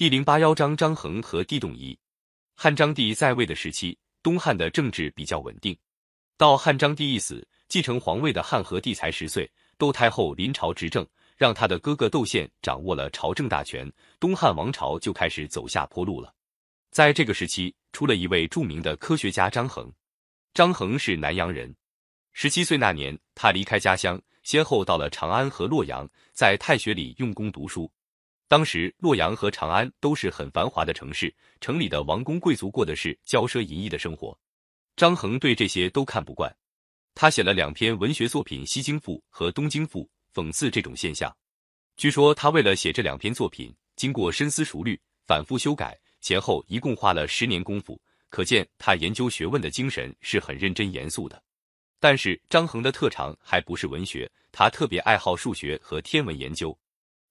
[0.00, 1.94] 第零八幺章张衡和地动仪。
[2.54, 5.76] 汉章帝在位的时期，东汉的政治比较稳定。
[6.38, 16.32] 到汉章帝一死，继承皇位的汉和帝才十岁，窦太后临朝执政，让他的哥哥窦宪掌握了朝政大权，东汉王朝就开始走下坡路了。
[16.90, 19.92] 在这个时期，出了一位著名的科学家张衡。
[20.54, 21.76] 张衡是南阳人，
[22.32, 27.92] 十七岁那年，他离开家乡，先后到了长安和洛阳，在太学里用功读书。
[28.50, 34.36] 当时洛阳和长安都是很繁华的城市，城里的王公贵族过的是骄奢淫逸的生活。
[34.96, 36.52] 张衡对这些都看不惯，
[37.14, 40.02] 他写了两篇文学作品《西京赋》和《东京赋》，
[40.34, 41.32] 讽刺这种现象。
[41.96, 51.40] 据说他为了写这两篇作品，经过深思熟虑，反复修改，前后一共花了十年功夫，可见他研究学问的精神是很认真严肃的。
[52.00, 56.76] 但是张衡的特长还不是文学，他特别爱好数学和天文研究。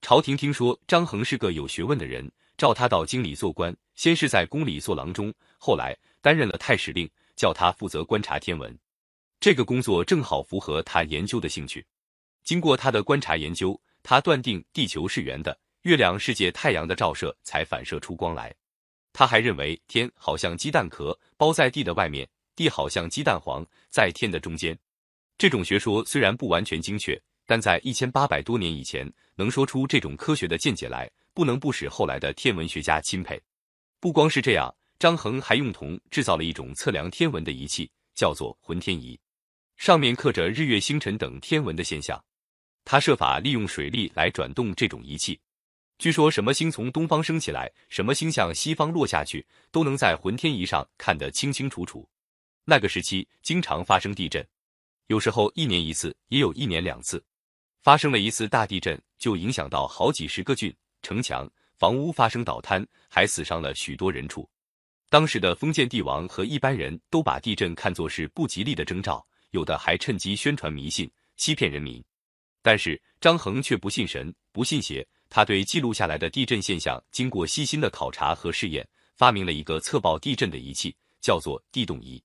[0.00, 3.76] 朝廷听说张衡是个有学问的人，召他到京里做官。
[3.94, 8.78] 先是在宫里做郎中，后来担任了太史令，叫他负责观察天文。
[9.40, 11.84] 这个工作正好符合他研究的兴趣。
[12.44, 18.54] 经过他的观察研究，他断定地球是圆的，月亮是借太阳的照射才反射出光来。
[19.12, 24.78] 他还认为天好像鸡蛋壳包在地的外面，地好像鸡蛋黄在天的中间。
[25.38, 27.20] 这种学说虽然不完全精确。
[27.46, 33.40] 但在一千八百多年以前，能说出这种科学的见解来，不能不使后来的天文学家钦佩。
[34.00, 39.18] 不光是这样，张衡还用铜制造了一种测量天文的仪器，叫做浑天仪，
[39.76, 42.22] 上面刻着日月星辰等天文的现象。
[42.84, 45.40] 他设法利用水力来转动这种仪器，
[45.98, 52.08] 据说什么星从东方升起来，什么星向西方落下去，都能在浑天仪上看得清清楚楚。
[52.64, 54.44] 那个时期经常发生地震，
[55.06, 57.24] 有时候一年一次，也有一年两次。
[57.86, 61.48] 发生了一次大地震，就影响到好几十个郡、城墙、
[61.78, 64.50] 房屋发生倒塌，还死伤了许多人畜。
[65.08, 72.04] 当时的封建帝王和一般人都把地震看作是不吉利的征兆，有的还趁机宣传迷信，欺骗人民。
[72.60, 78.84] 但是张衡却不信神，不信邪，他对记录下来的地震现象经过细心的考察和试验，
[79.14, 82.20] 发明了一个测报地震的仪器，叫做地动仪。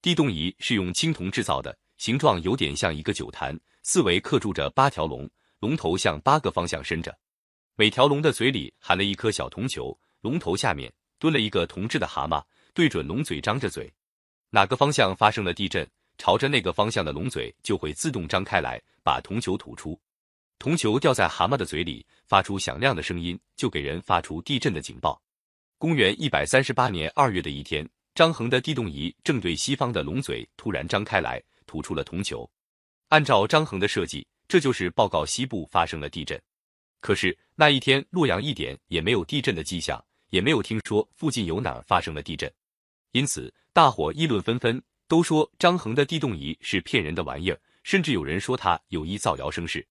[0.00, 1.76] 地动仪是用青铜制造的。
[2.02, 5.30] 形状有点像一个酒坛，四围刻铸着八条龙，
[5.60, 7.16] 龙头向八个方向伸着，
[7.76, 12.42] 每条龙的嘴里含了一颗小铜球，龙头下面蹲了一个铜制的蛤蟆，
[12.74, 13.88] 对准龙嘴张着嘴，
[14.50, 19.96] 哪个方向发生了地震，朝着那个方向的龙嘴就会自动张开来，把铜球吐出。
[20.58, 25.22] 铜球掉在蛤蟆的嘴里，发出响亮的声音，就给人发出地震的警报。
[25.78, 31.40] 公元一百三十八年二月的一天，张衡的地动仪正对西方的龙嘴突然张开来。
[31.72, 32.46] 吐出了铜球，
[33.08, 36.38] 按照张衡的设计，这就是报告西部发生了地震。
[37.00, 42.52] 可是那一天洛阳一点也没有地震的迹象，也没有听说附近有哪儿发生了地震，
[43.12, 49.88] 因此大伙议论纷纷，都说张衡的地动仪是骗人的玩意儿，甚至有人说他有意造谣生事。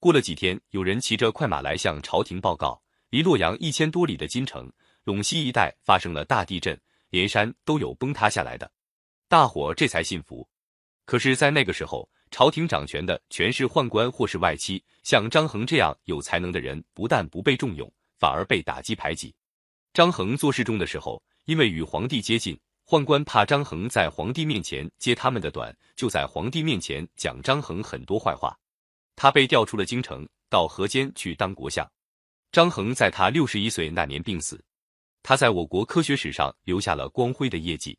[0.00, 4.72] 过了几天，有人骑着快马来向朝廷报告，离洛阳一千多里的金城、
[5.04, 8.72] 陇西一带发生了大地震，连山都有崩塌下来的。
[9.28, 10.48] 大伙这才信服。
[11.08, 19.34] 可是，在那个时候，朝廷掌权的全是宦官或是外戚，像张衡这样有才能的人，不但不被重用，反而被打击排挤。
[19.94, 28.54] 张衡做事中的时候，因为与皇帝接近，宦官怕张衡在皇帝面前揭他们的短，就在皇帝面前讲张衡很多坏话。
[29.16, 31.90] 他被调出了京城，到河间去当国相。
[32.52, 34.62] 张衡在他六十一岁那年病死，
[35.22, 37.98] 他在我国科学史上留下了光辉的业绩。